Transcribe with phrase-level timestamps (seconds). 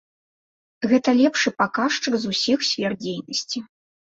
[0.93, 3.59] Гэта лепшы паказчык з усіх сфер дзейнасці.